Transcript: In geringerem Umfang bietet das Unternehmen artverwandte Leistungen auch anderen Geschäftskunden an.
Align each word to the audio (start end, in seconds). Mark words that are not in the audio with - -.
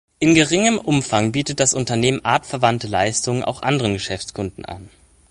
In 0.17 0.33
geringerem 0.33 0.79
Umfang 0.79 1.31
bietet 1.31 1.59
das 1.59 1.75
Unternehmen 1.75 2.25
artverwandte 2.25 2.87
Leistungen 2.87 3.43
auch 3.43 3.61
anderen 3.61 3.93
Geschäftskunden 3.93 4.65
an. 4.65 4.89